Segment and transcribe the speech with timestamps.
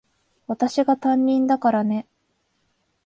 [0.47, 2.07] 私が担任だからね。